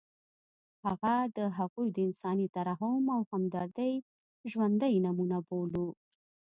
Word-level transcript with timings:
هغه 0.85 1.13
د 1.37 1.39
هغوی 1.57 1.87
د 1.93 1.97
انساني 2.07 2.47
ترحم 2.55 3.03
او 3.15 3.21
همدردۍ 3.31 3.93
ژوندۍ 4.51 4.93
نمونه 5.05 5.37
بولو. 5.47 5.87